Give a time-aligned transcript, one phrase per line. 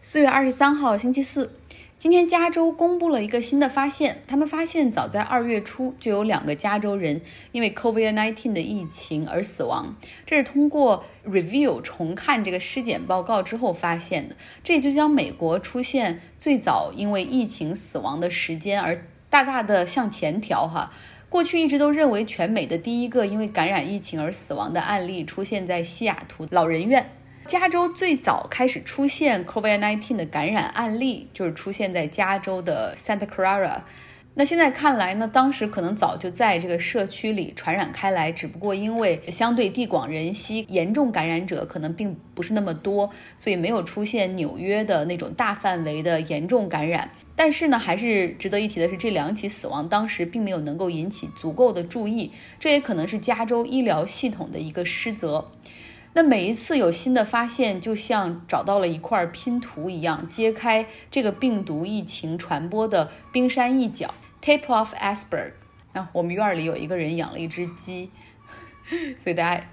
[0.00, 1.52] 四月二十三号，星期四，
[1.98, 4.22] 今天加州公布了一个新的发现。
[4.28, 9.96] 他们发现，早在二月初就有两个加州人因为 COVID-19 的疫情而死亡。
[10.24, 14.36] 这是通过 review 重看这个尸检报告之后发现的。
[14.62, 20.92] 这也就将美国出现最早因为疫情死亡的时间而大大的向前调哈。
[21.28, 27.10] 过去一直都认为全美的第一个因为感染疫情而死亡的案例出现在西雅图老人院。
[27.48, 33.80] 加州最早开始出现 COVID-19 的感染案例，就是出现在加州的 Santa Clara。
[34.34, 43.08] 那现在看来呢，当时可能早就在这个社区里传染开来，只不过因为相对地广人稀，严重感染者可能并不是那么多，
[43.38, 47.10] 所以没有出现纽约的那种大范围的严重感染。
[47.34, 52.30] 但是呢，还是值得一提的是，这两起死亡当时并没有能够引起足够的注意，
[52.60, 55.50] 这也可能是加州医疗系统的一个失责。
[56.18, 64.12] 那每一次有新的发现，就像找到了一块拼图一样，揭开这个病毒疫情传播的冰山一角。
[64.42, 65.52] Tape off iceberg。
[65.92, 68.10] 那，我们院里有一个人养了一只鸡，
[69.16, 69.64] 所以大家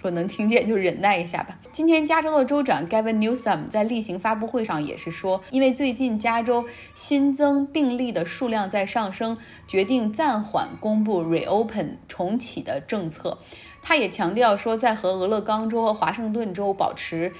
[0.00, 1.58] 说能听见就忍耐一下吧。
[1.72, 9.36] 今天加州的州长 Gavin Newsom 在例行发布会上也是说，因为最近加州新增病例的数量在上升，
[9.66, 13.38] 决定暂缓公布 reopen 重启的政策。
[13.82, 17.32] 他也强调说，在和俄勒冈州和华盛顿州保持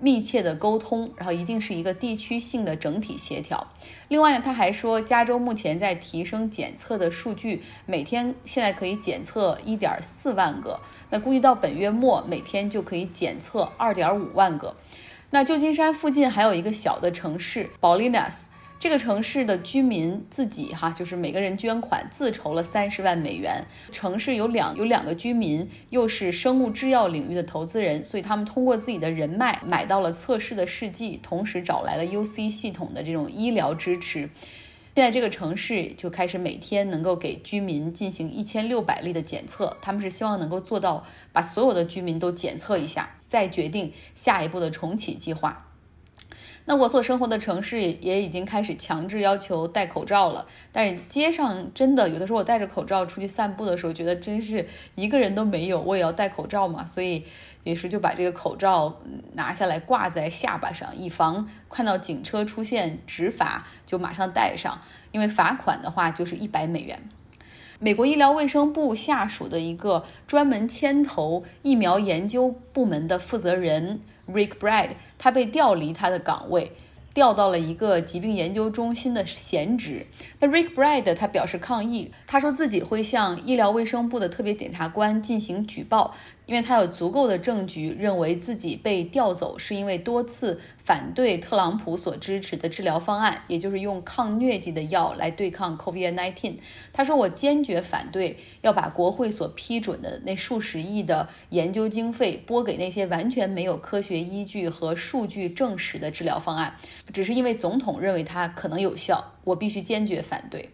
[0.00, 3.66] 密切的沟通，然后一定是一个地区性的整体协调。
[4.08, 14.74] 另外呢，他还说，加州目前在提升检测的数据，每天现在可以检测一点四万个，那估计到本月末每天就可以检测二点五万个。
[15.30, 18.46] 那旧金山附近还有一个小的城市 Bolinas。
[18.80, 23.64] 这个城市的居民自己哈，就是每个人捐款自筹了三十万美元。
[23.90, 34.30] 城市有两有两个居民，又是生物制药领域的投资人，所以他们通过自己的人脉买到了测试的试剂，同时找来了 UC 系统的这种医疗支持。
[34.94, 45.67] 现在这个城市就开始每天能够给居民进行一千六百例的检测，他们是希望能够做到把所有的居民都检测一下，再决定下一步的重启计划。
[46.68, 57.24] 那我所生活的城市也已经开始强制要求戴口罩了，但是街上真的有的时候我戴着口罩出去散步的时候，觉得真是一个人都没有，我也要戴口罩嘛，所以
[57.64, 59.00] 于是就把这个口罩
[59.32, 64.78] 拿下来挂在下巴上，以防看到警车出现执法就马上戴上，
[65.10, 67.00] 因为罚款的话就是一百美元。
[67.78, 74.02] 美国医疗卫生部下属的一个专门牵头疫苗研究部门的负责人。
[74.32, 76.72] Rick Brad，他被调离他的岗位，
[77.14, 80.06] 调到了一个疾病研究中心的闲职。
[80.40, 86.14] 那 Rick Brad 他表示抗议，他说自己会向医疗卫生部的特别检察官进行举报。
[86.48, 96.54] 因为他有足够的证据，认为自己被调走是因为多次反对特朗普所支持的治疗方案，也就是用抗疟疾的药来对抗 COVID-19。
[96.90, 106.76] 他说：“我坚决反对要把国会所批准的那数十亿的研究经费拨给那些完全没有科学依据和数据证实的治疗方案，
[107.12, 110.70] 只是因为总统认为它可能有效，我必须坚决反对。”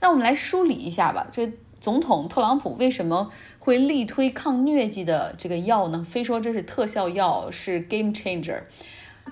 [0.00, 1.52] 那我们来梳理一下吧，这。
[1.82, 6.06] 总统特朗普为什么会力推抗疟疾的这个药呢？
[6.08, 8.62] 非说这是特效药，是 game changer。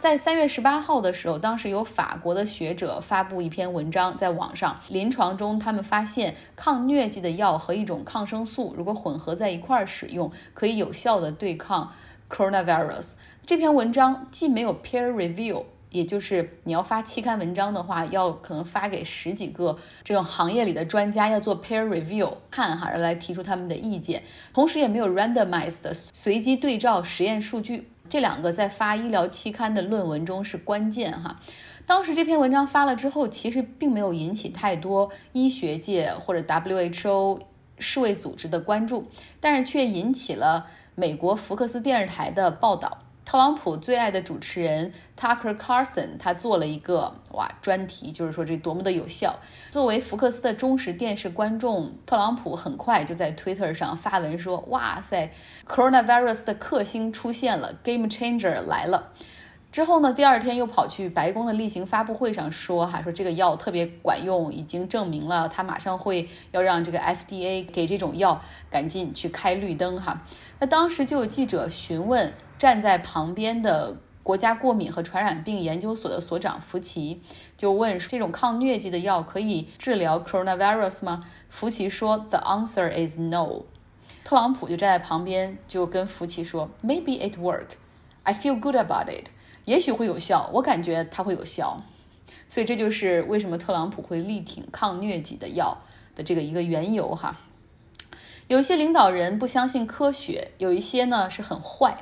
[0.01, 11.93] 在三月十八号的时候，当时有法国的学者发布一篇文章在网上，临床中他们发现抗疟疾的药和一种抗生素如果混合在一块儿使用，可以有效的对抗
[12.29, 13.13] coronavirus。
[13.47, 15.63] 这篇文章既没有 peer review。
[15.91, 24.23] 也就是你要发期刊文章的话，要可能发给十几个这种行业里的专家，要做 peer review 看哈，来提出他们的意见。
[24.55, 31.41] 同时也没有 randomized 的随机对照实验数据，这两个在发医疗期刊的论文中是关键哈。
[31.87, 37.41] 当时这篇文章发了之后，其实并没有引起太多医学界或者 WHO
[37.81, 39.09] 世卫组织的关注，
[39.41, 42.99] 但是却引起了美国福克斯电视台的报道。
[43.31, 49.37] 特朗普最爱的主持人 Tucker Carlson，他做了一个哇专题，就是说这多么的有效。
[49.71, 55.31] 作为福克斯的忠实电视观众，特朗普很快就在 Twitter 上发文说：“哇塞
[55.65, 59.13] ，Coronavirus 的克星出现了，Game Changer 来了。”
[59.71, 70.21] 之后呢，第二天又跑去白宫的例行发布会上说：“哈，说这个药特别管用，已经证明了，他马上会要让这个 FDA 给这种药赶紧去开绿灯。”哈，
[70.59, 72.33] 那当时就有记者询问。
[72.61, 77.23] 站在旁边的国家过敏和传染病研究所的所长福奇
[77.57, 83.63] 就问：“这种抗疟疾的药可以治疗 coronavirus 吗？”福奇说：“The answer is no。”
[84.23, 87.69] 特朗普就站在旁边就跟福奇说：“Maybe it work.
[88.25, 89.31] I feel good about it.”
[89.65, 91.83] 也许会有效，我感觉它会有效。
[92.47, 95.79] 所以这就是为什么特朗普会力挺抗疟疾的药
[96.15, 97.41] 的这个一个缘由哈。
[98.51, 101.97] 有一些领导人不相信科学，有一些呢是很坏。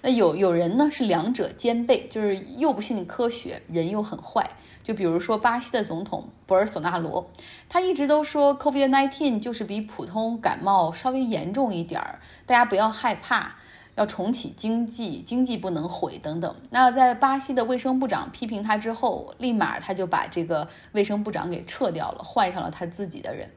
[0.00, 4.50] 那有有人呢是两者兼备，就是又不信科学，人又很坏。
[4.82, 7.30] 就比如说巴西的总统博尔索纳罗，
[7.68, 13.54] 他一直都说 COVID-19 就是比普通感冒稍微严重一点儿，大家不要害怕。
[13.94, 16.54] 要重启经济，经济不能毁等等。
[16.70, 23.48] 那在巴西的卫生部长批评他之后，立马他就把这个卫生部长给撤掉了，换上了他自己的人。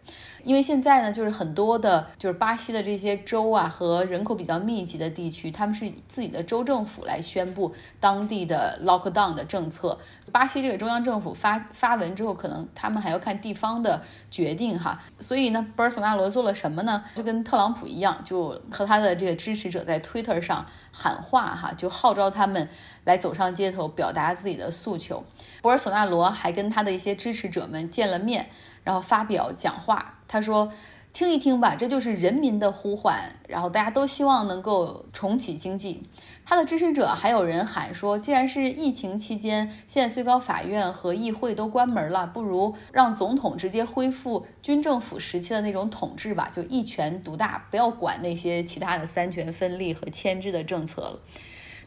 [0.44, 9.98] 因为现在呢，就是很多的，就是巴西的这些州啊和人口比较密集的地区，他们是以自己的州政府来宣布当地的 lockdown 的政策。
[10.32, 14.00] 巴西这个中央政府发发文之后，可能他们还要看地方的
[14.30, 15.02] 决定哈。
[15.20, 17.04] 所以呢，博尔索纳罗做了什么呢？
[17.16, 22.70] 就跟特朗普一样，就和他的这个支持者在推上喊话哈，就号召他们
[23.04, 25.24] 来走上街头，表达自己的诉求。
[25.62, 28.50] 博尔索纳罗还跟他的一些支持者们见了面。
[28.84, 30.72] 然后发表讲话，他说
[31.16, 33.18] ：“听一听吧，这就是人民的呼唤。”
[33.48, 36.04] 然后大家都希望能够重启经济。
[36.44, 51.22] 他的支持者还有人喊说：“既然是疫情期间，现在最高法院和议会都关门了，不如让总统直接恢复军政府时期的那种统治吧，就一权独大，不要管那些其他的三权分立和牵制的政策了。”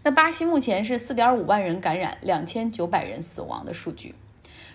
[0.05, 4.15] 那巴西目前是四点五万人感染，两千九百人死亡的数据。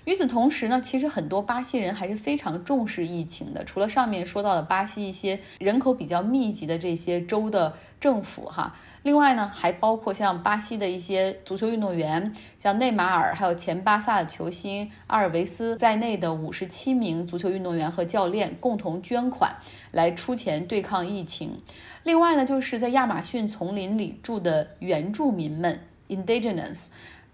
[0.06, 3.64] 与此同时呢，其实很多巴西人还是非常重视疫情的。
[3.64, 19.56] 除了上面说到的巴西一些人口比较密集的这些州的政府哈，另外呢，还包括像巴西的一些足球运动员，像内马尔，还有前巴萨的球星阿尔维斯在内的五十七名足球运动员和教练共同捐款
[19.92, 21.62] 来出钱对抗疫情。
[22.04, 26.88] 另外呢，就是在亚马逊丛林里住的原住民们 （Indigenous）。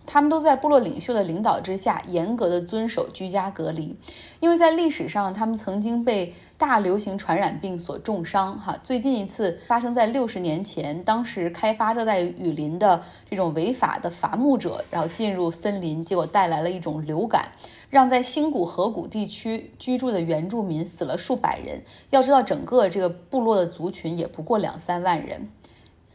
[0.05, 3.95] 他们都在部落领袖的领导之下，严格的遵守居家隔离，
[4.39, 8.59] 因为在历史上，他们曾经被大流行传染病所重伤。
[8.59, 17.51] 哈，最近一次发生在六十年前，当时开发热带雨林的这种违法的伐木者，然后进入森林，结果带来了一种流感，
[17.91, 21.83] 让在新谷河谷地区居住的原住民死了数百人。
[22.09, 25.49] 要知道，整个这个部落的族群也不过两三万人。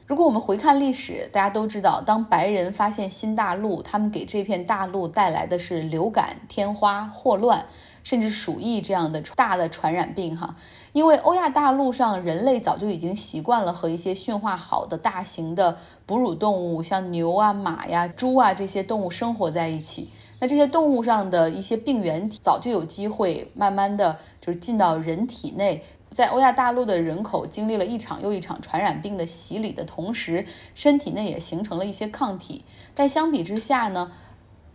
[0.06, 7.64] 如果我们回看历史，大家都知道，当白人发现新大陆，他们给这片大陆带来的是流感、天花、霍乱，
[8.02, 10.36] 甚至鼠疫这样的大的传染病。
[10.36, 10.54] 哈，
[10.92, 20.10] 因为欧亚大陆上人类早就已经习惯了和一些驯化好的大型的哺乳动物，像牛啊、马呀、猪啊这些动物生活在一起。
[20.38, 25.82] 那这些动物上的一些病原体早就有机会慢慢的就是进到人体内。
[26.14, 32.64] 在欧亚大陆的人口经历了一场又一场传染病的洗礼的同时，身体内也形成了一些抗体。
[32.94, 34.12] 但相比之下呢，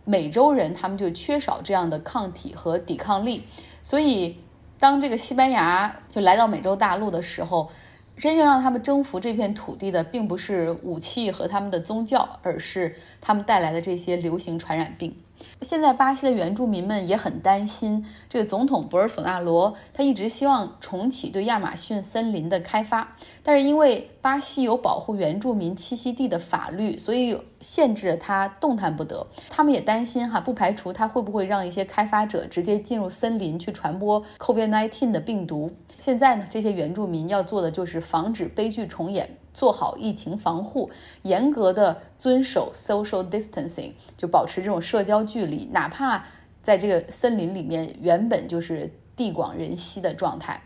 [0.04, 3.44] 美洲人他们就缺少这样的抗体和抵抗力。
[3.82, 4.36] 所以，
[4.78, 7.70] 当这个西班牙就来到美洲大陆的时候，
[8.18, 15.16] 真正让他们征服这片土地的，并不是武器和他们的宗教，而是他们带来的这些流行传染病。
[15.62, 29.26] 现在巴西的原住民们也很担心，这个总统博尔索纳罗他一直希望重启对亚马逊森林的开发，但是因为巴西有保护原住民栖息地的法律，所以限制了他动弹不得。
[29.48, 35.70] 他们也担心哈，不排除他会不会让一些开发者直接进入森林去传播 COVID-19 的病毒。
[35.92, 39.28] 现在呢，这些原住民要做的就是防止悲剧重演。
[39.52, 40.90] 做好疫情防护，
[41.22, 46.24] 严格的遵守 social distancing，就保持这种社交距离，哪怕
[46.62, 50.62] 在这个森林里面原本就是地广人稀的状态。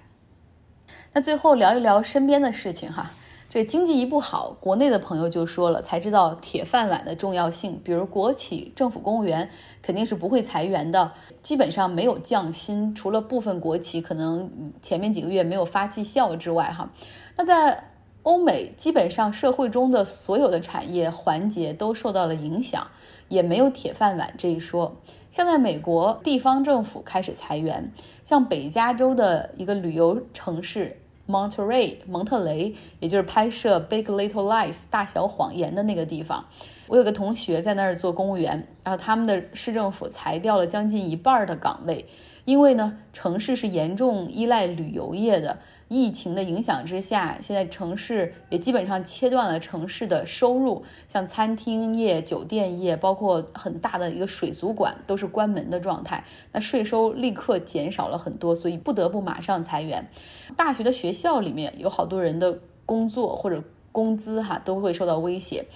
[1.12, 3.12] 那最后聊一聊身边的事情哈，
[3.48, 7.80] 这经济一不好，国内的朋友就说了，才知道铁饭碗的重要性。
[7.84, 9.48] 比如国企、政府公务员
[9.80, 14.50] 肯定是不会裁员的，基本上没有降薪，除了部分国企可能
[14.82, 16.90] 前面几个月没有发绩效之外哈。
[17.36, 17.92] 那在
[18.24, 22.86] 欧美基本上社会中的所有的产业环节都受到了影响，
[23.28, 24.96] 也没有铁饭碗这一说。
[25.30, 27.92] 像在美国，地方政府开始裁员，
[28.24, 30.96] 像北加州的一个旅游城市
[31.28, 36.46] Monterey 蒙特雷，也就是拍摄《Big Little Lies》大小谎言的那个地方，
[36.86, 42.06] 我有个同学在那儿做公务员，然后他们的市政府裁掉了将近一半的岗位，
[42.44, 45.58] 因为呢，城市是严重依赖旅游业的。
[45.88, 56.24] 疫情的影响之下，现在城市也基本上切断了城市的收入，像餐厅业、酒店业，包括很大的一个水族馆都是关门的状态。
[56.52, 60.08] 那税收立刻减少了很多，所以不得不马上裁员。
[60.56, 65.66] 大学的学校里面有好多人的工作或者工资哈都会受到威胁。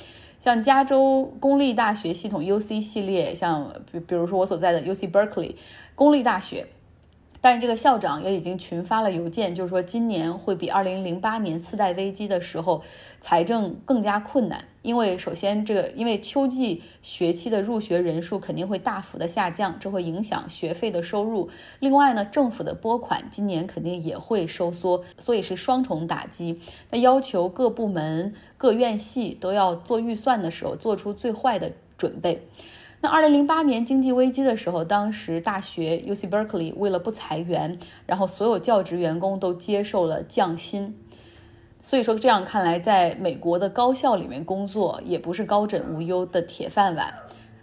[0.41, 5.57] 像加州公立大学系统 UC 系列，像比比如说我所在的 UC Berkeley
[5.99, 6.69] 公立大学。
[7.41, 12.83] 但是这个校长也已经群发了邮件，就是说今年会比二零零八年次贷危机的时候
[13.21, 21.49] 财政更加困难，因为首先这个因为秋季学期的入学人数肯定会大幅的下降，这会影响学费的收入。
[21.79, 26.61] 另外呢，政府的拨款今年肯定也会收缩，所以是双重打击。
[26.91, 32.49] 那要求各部门、各院系都要做预算的时候做出最坏的准备。
[33.01, 40.99] 那二零零八年经济危机的时候，当时大学 U C Berkeley 为了不裁员，然后所有教职员工都接受了降薪。
[41.81, 47.15] 所以说这样看来，在美国的高校里面工作也不是高枕无忧的铁饭碗。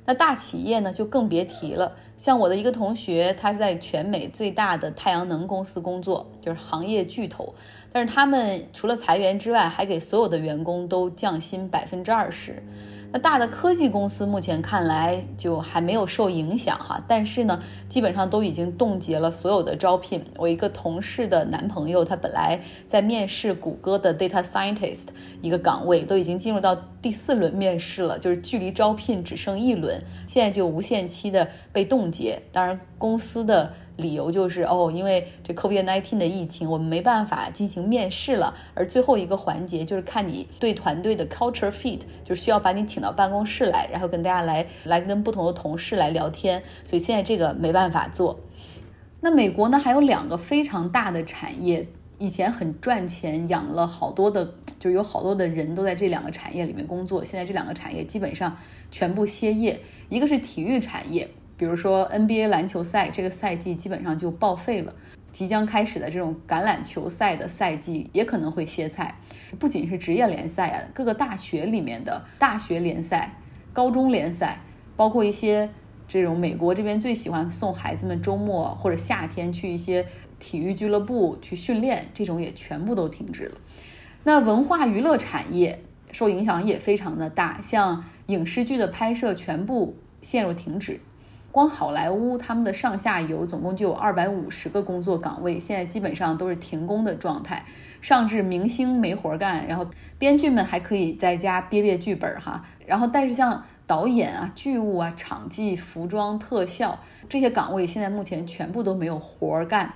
[0.06, 1.98] 那大企业呢，就更别提了。
[2.16, 7.54] 像我的一个同学，他是在全美最大的太阳能公司工作，就是行业巨头。
[7.92, 12.64] 但是他们除了裁员之外，还给所有的员工都降薪百分之二十。
[13.18, 20.24] 大的科技公司目前看来就还没有受影响哈，但是呢，基本上都已经冻结了所有的招聘。
[20.38, 25.08] 我一个同事的男朋友，他本来在面试谷歌的 data scientist
[25.42, 32.42] 一个岗位，都已经进入到第四轮面试了，就是距离招聘只剩一轮，现在就无限期的被冻结。
[32.52, 33.74] 当然，公司的。
[33.98, 38.54] 理由就是哦，因为这 COVID-19 的疫情，我们没办法进行面试了。
[38.74, 46.62] 而最后一个环节就是看你对团队的 culture fit，就需要把你请到办公室来，然后跟大家来来跟不同的同事来聊天。
[46.84, 48.40] 所以现在这个没办法做。
[49.22, 51.88] 那美国呢，还有两个非常大的产业，
[52.20, 57.24] 以前很赚钱，养了好多的，就有好多的人都在这两个产业里面工作。
[57.26, 58.56] 现在这两个产业基本上
[58.92, 61.28] 全部歇业，一个是体育产业。
[61.58, 64.94] 比如说 NBA 篮球赛这个赛季基本上就报废了，
[65.32, 69.20] 即将开始的这种橄榄球赛的赛季也可能会歇菜。
[69.58, 73.34] 不仅是职业联赛啊，各个大学里面的大学联赛、
[73.72, 74.60] 高中联赛，
[74.98, 75.70] 包括一些
[76.08, 80.06] 这种美国这边最喜欢送孩子们周末或者夏天去一些
[80.38, 83.58] 体育俱乐部去训练，这种也全部都停止了。
[84.24, 85.80] 那文化娱乐产业
[86.12, 91.00] 受影响也非常的大，像影视剧的拍摄全部陷入停止。
[91.56, 97.64] 光好莱坞他们的上下游总共就有二百五十个工作岗位，现在基本上都是停工的状态。
[98.02, 99.88] 上至明星没活干，然后
[100.20, 102.62] 编剧们还可以在家憋憋剧本哈。
[102.86, 109.94] 然后但是像导演啊、剧务啊、场记、服装特效这些岗位，现在目前全部都没有活干。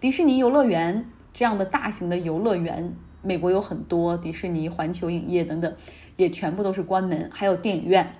[0.00, 1.04] 迪士尼游乐园
[1.34, 2.90] 这样的大型的游乐园，
[3.20, 5.70] 美国有很多，迪士尼、环球影业等等，
[6.16, 7.28] 也全部都是关门。
[7.30, 8.14] 还有电影院。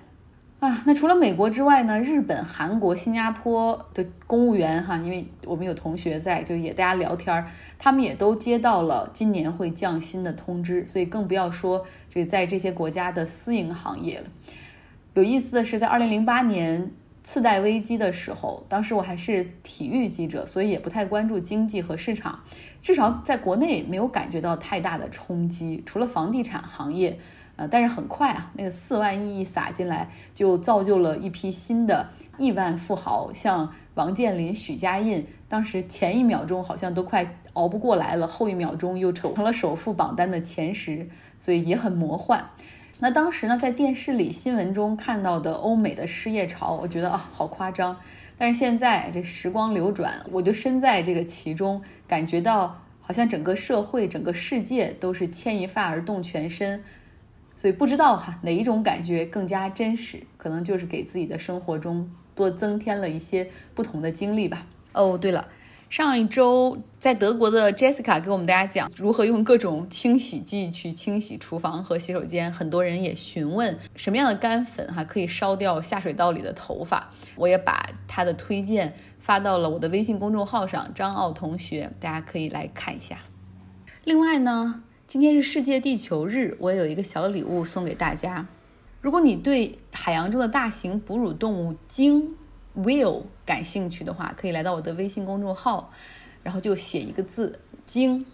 [0.63, 1.99] 啊，那除了美国之外呢？
[1.99, 7.45] 日本、韩国、新加坡的公务员哈，因为我们有同学在，就也大家聊天，
[7.77, 14.27] 他们也都接到了今年会降薪的通知，所以更不要说这在这些国家的私营行业了。
[15.15, 16.89] 有意思的是，在二零零八年
[17.23, 22.41] 次贷危机的时候，当时我还是体育记者，所以也不太关注经济和市场，
[22.79, 27.19] 至少在国内没有感觉到太大的冲击，除了房地产行业。
[27.69, 42.49] 但是很快啊，那个四万亿一撒进来，就造就了一批新的亿万富豪，像王健林、许家印，当时前一秒钟好像都快熬不过来了，后一秒钟又成成了首富榜单的前十，所以也很魔幻。
[42.99, 47.97] 那当时呢，在电视里、新闻中看到的欧美的失业潮，我觉得啊，好夸张。
[48.37, 56.83] 但是现在这时光流转，我就身在这个其中，感觉到好像整个社会、整个世界都是牵一发而动全身。
[57.55, 64.65] 所以不知道哈哪一种感觉更加真实，可能就是给自己的生活中多增添了一些不同的经历吧。
[64.91, 65.47] 哦，对了，
[65.89, 77.11] 上一周在德国的 Jessica 给我们大家讲如何用各种清洗剂去清洗厨房和洗手间，很多人也询问什么样的干粉哈可以烧掉下水道里的头发。
[77.35, 83.19] 我也把他的推荐发到了我的微信公众号上，张奥同学，大家可以来看一下。
[84.03, 84.83] 另外呢。
[85.13, 88.47] 今天是世界地球日，我有一个小礼物送给大家。
[88.99, 92.35] 如果你对海洋中的大型哺乳动物鲸
[92.75, 95.91] whale 感兴趣的话，可以来到我的微信公众号，
[96.41, 98.25] 然后就写一个字“鲸”，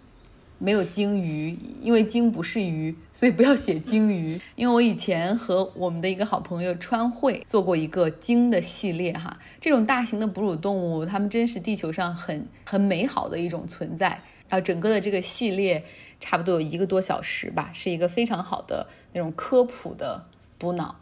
[0.56, 4.40] 没有鲸鱼，因为鲸不是鱼，所以不要写鲸鱼。
[4.56, 14.22] 因为我以前和我们的一个好朋友川汇做过一个鲸的系列哈，这种大型的哺乳动物，它们真是地球上很很美好的一种存在。
[14.48, 15.84] 然后整个的这个系列。
[16.20, 20.26] 差不多有一个多小时吧，是一个非常好的那种科普的
[20.58, 20.96] 补脑，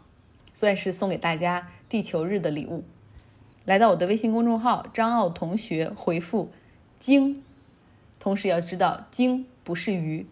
[0.53, 2.85] 算是送给大家地球日的礼物。
[3.65, 6.49] 来到我的微信公众号“张奥同学”，回复
[6.97, 7.43] “鲸”，
[8.19, 10.25] 同时要知道鲸不是鱼。